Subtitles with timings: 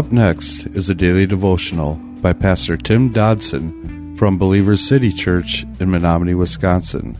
[0.00, 5.90] Up next is a daily devotional by Pastor Tim Dodson from Believers City Church in
[5.90, 7.18] Menominee, Wisconsin.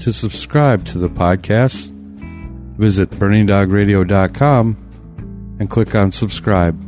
[0.00, 1.92] To subscribe to the podcast,
[2.76, 6.78] visit burningdogradio.com and click on subscribe.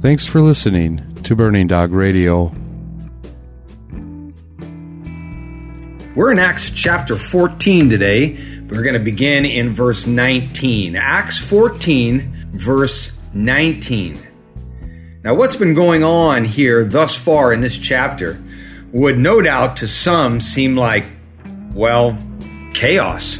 [0.00, 2.52] Thanks for listening to Burning Dog Radio.
[6.16, 8.36] We're in Acts chapter 14 today.
[8.68, 10.96] We're going to begin in verse 19.
[10.96, 14.28] Acts 14, verse 19.
[15.22, 18.42] Now, what's been going on here thus far in this chapter
[18.92, 21.04] would no doubt to some seem like,
[21.74, 22.18] well,
[22.74, 23.38] chaos.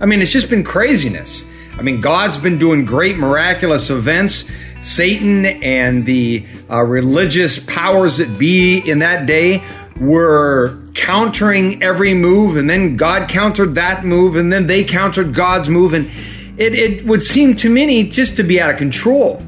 [0.00, 1.44] I mean, it's just been craziness.
[1.76, 4.44] I mean, God's been doing great miraculous events.
[4.80, 9.62] Satan and the uh, religious powers that be in that day
[10.00, 15.68] were countering every move, and then God countered that move, and then they countered God's
[15.68, 16.10] move, and
[16.60, 19.42] it, it would seem to many just to be out of control.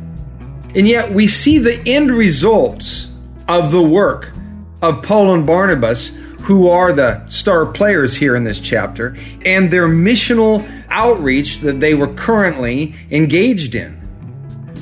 [0.74, 3.08] And yet we see the end results
[3.46, 4.32] of the work
[4.80, 6.08] of Paul and Barnabas,
[6.44, 11.92] who are the star players here in this chapter, and their missional outreach that they
[11.92, 14.00] were currently engaged in.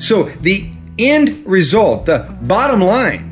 [0.01, 0.71] So the
[1.01, 3.27] end result, the bottom line,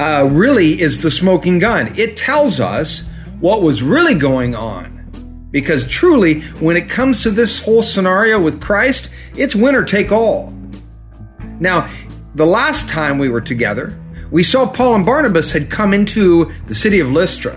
[0.00, 1.94] uh, really is the smoking gun.
[1.98, 3.06] It tells us
[3.40, 5.03] what was really going on.
[5.54, 10.52] Because truly, when it comes to this whole scenario with Christ, it's winner take all.
[11.60, 11.88] Now,
[12.34, 13.96] the last time we were together,
[14.32, 17.56] we saw Paul and Barnabas had come into the city of Lystra.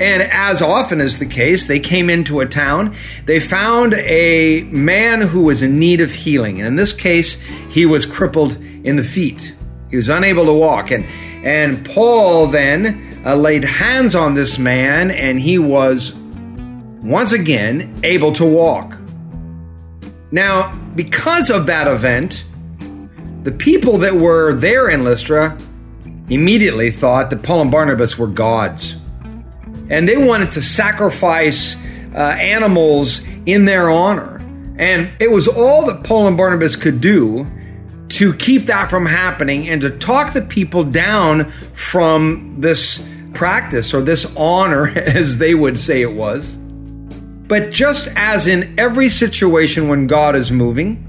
[0.00, 2.96] And as often is the case, they came into a town.
[3.26, 6.60] They found a man who was in need of healing.
[6.60, 7.34] And in this case,
[7.68, 8.54] he was crippled
[8.84, 9.54] in the feet.
[9.90, 10.90] He was unable to walk.
[10.90, 11.04] And,
[11.44, 16.14] and Paul then uh, laid hands on this man, and he was
[17.02, 18.96] once again able to walk.
[20.30, 22.44] Now, because of that event,
[23.42, 25.58] the people that were there in Lystra
[26.30, 28.94] immediately thought that Paul and Barnabas were gods.
[29.90, 31.76] And they wanted to sacrifice
[32.14, 34.38] uh, animals in their honor.
[34.78, 37.46] And it was all that Paul and Barnabas could do
[38.10, 44.02] to keep that from happening and to talk the people down from this practice or
[44.02, 46.56] this honor, as they would say it was.
[47.52, 51.06] But just as in every situation when God is moving,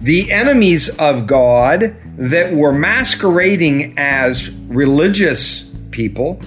[0.00, 6.40] the enemies of God that were masquerading as religious people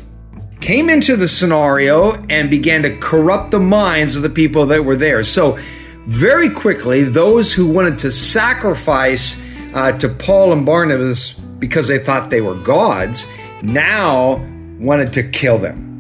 [0.61, 4.95] came into the scenario and began to corrupt the minds of the people that were
[4.95, 5.23] there.
[5.23, 5.59] So,
[6.07, 9.38] very quickly, those who wanted to sacrifice
[9.75, 13.28] uh, to Paul and Barnabas because they thought they were gods
[13.61, 14.38] now
[14.79, 15.94] wanted to kill them.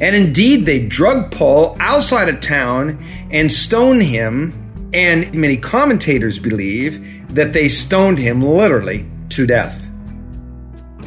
[0.00, 4.90] And indeed, they drug Paul outside of town and stoned him.
[4.92, 9.80] And many commentators believe that they stoned him literally to death.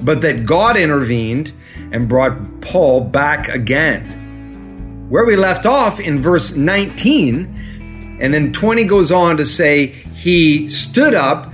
[0.02, 1.52] But that God intervened
[1.92, 5.08] and brought Paul back again.
[5.10, 10.68] Where we left off in verse 19, and then 20 goes on to say, He
[10.68, 11.54] stood up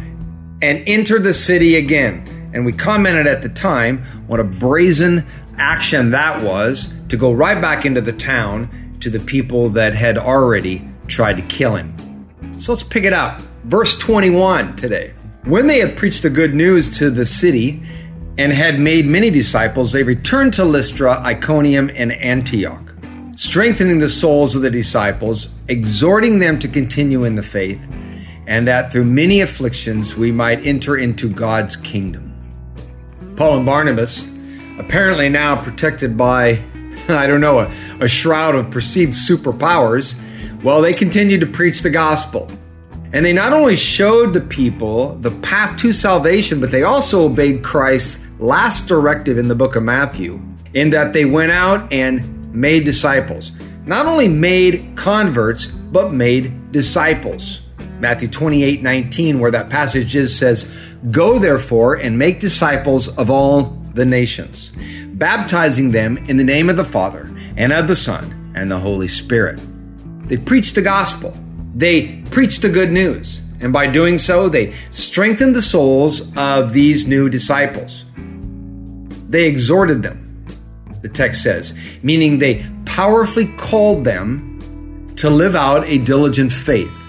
[0.62, 2.52] and entered the city again.
[2.54, 5.26] And we commented at the time what a brazen
[5.58, 10.18] action that was to go right back into the town to the people that had
[10.18, 11.94] already tried to kill him.
[12.58, 13.40] So let's pick it up.
[13.66, 15.14] Verse 21 today.
[15.44, 17.84] When they had preached the good news to the city
[18.40, 22.82] and had made many disciples, they returned to Lystra, Iconium, and Antioch,
[23.36, 27.80] strengthening the souls of the disciples, exhorting them to continue in the faith,
[28.48, 32.34] and that through many afflictions we might enter into God's kingdom.
[33.36, 34.26] Paul and Barnabas
[34.80, 36.64] apparently now protected by,
[37.10, 40.16] I don't know, a, a shroud of perceived superpowers,
[40.64, 42.50] well, they continued to preach the gospel.
[43.12, 47.64] And they not only showed the people the path to salvation, but they also obeyed
[47.64, 50.42] Christ's last directive in the book of Matthew,
[50.74, 53.52] in that they went out and made disciples.
[53.86, 57.62] Not only made converts, but made disciples.
[58.00, 60.70] Matthew 28 19, where that passage is, says,
[61.12, 64.72] Go therefore and make disciples of all the nations,
[65.24, 69.08] baptizing them in the name of the Father and of the Son and the Holy
[69.08, 69.58] Spirit.
[70.28, 71.34] They preached the gospel.
[71.74, 73.42] They preached the good news.
[73.62, 78.04] And by doing so, they strengthened the souls of these new disciples.
[79.30, 80.46] They exhorted them,
[81.02, 87.03] the text says, meaning they powerfully called them to live out a diligent faith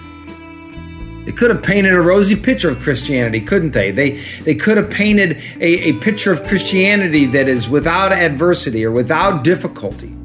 [1.25, 3.89] they could have painted a rosy picture of Christianity, couldn't they?
[3.89, 4.11] They,
[4.43, 9.43] they could have painted a, a picture of Christianity that is without adversity or without
[9.43, 10.15] difficulty.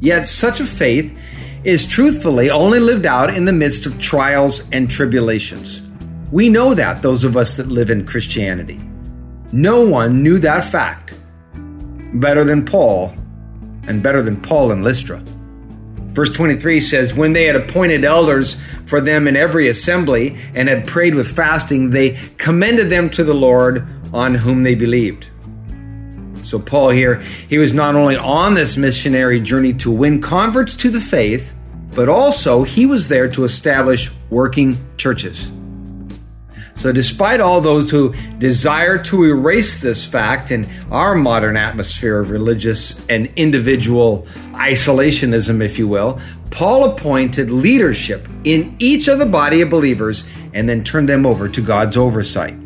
[0.00, 1.14] Yet such a faith
[1.64, 5.82] is truthfully only lived out in the midst of trials and tribulations.
[6.32, 8.80] We know that, those of us that live in Christianity.
[9.52, 11.20] No one knew that fact
[12.14, 13.12] better than Paul
[13.86, 15.22] and better than Paul and Lystra.
[16.12, 20.86] Verse 23 says, When they had appointed elders for them in every assembly and had
[20.86, 25.28] prayed with fasting, they commended them to the Lord on whom they believed.
[26.42, 30.90] So, Paul here, he was not only on this missionary journey to win converts to
[30.90, 31.52] the faith,
[31.94, 35.50] but also he was there to establish working churches.
[36.80, 42.30] So, despite all those who desire to erase this fact in our modern atmosphere of
[42.30, 46.18] religious and individual isolationism, if you will,
[46.48, 50.24] Paul appointed leadership in each of the body of believers
[50.54, 52.56] and then turned them over to God's oversight.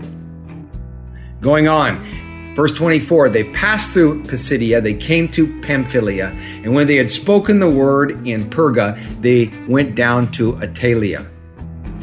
[1.40, 6.28] Going on, verse 24 they passed through Pisidia, they came to Pamphylia,
[6.62, 11.28] and when they had spoken the word in Perga, they went down to Attalia.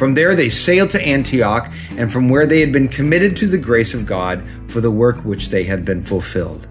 [0.02, 3.60] From there they sailed to Antioch, and from where they had been committed to the
[3.60, 6.66] grace of God for the work which they had been fulfilled.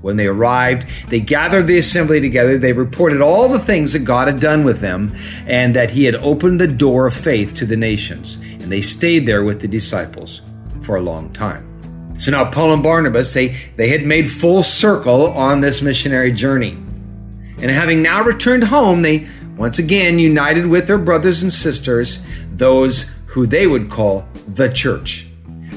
[0.00, 2.58] When they arrived, they gathered the assembly together.
[2.58, 5.14] They reported all the things that God had done with them,
[5.46, 8.38] and that He had opened the door of faith to the nations.
[8.42, 10.42] And they stayed there with the disciples
[10.82, 12.16] for a long time.
[12.18, 16.72] So now Paul and Barnabas, they, they had made full circle on this missionary journey.
[16.72, 22.18] And having now returned home, they once again united with their brothers and sisters,
[22.50, 25.26] those who they would call the church.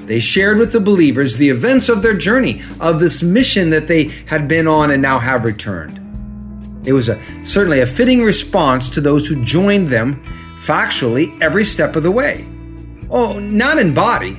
[0.06, 4.06] They shared with the believers the events of their journey, of this mission that they
[4.26, 6.00] had been on and now have returned.
[6.88, 10.24] It was a, certainly a fitting response to those who joined them
[10.64, 12.48] factually every step of the way.
[13.10, 14.34] Oh, not in body,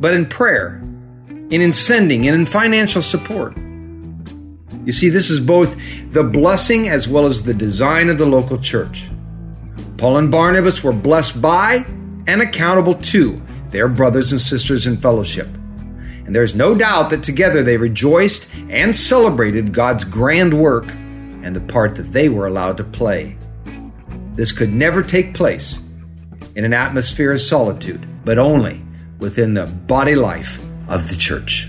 [0.00, 0.82] but in prayer,
[1.28, 3.56] in in sending, and in financial support.
[4.84, 5.76] You see, this is both
[6.10, 9.08] the blessing as well as the design of the local church.
[9.96, 11.86] Paul and Barnabas were blessed by
[12.26, 13.40] and accountable to
[13.70, 15.48] their brothers and sisters in fellowship.
[16.26, 21.60] And there's no doubt that together they rejoiced and celebrated God's grand work and the
[21.60, 23.36] part that they were allowed to play.
[24.34, 25.80] This could never take place
[26.56, 28.82] in an atmosphere of solitude, but only
[29.18, 31.68] within the body life of the church.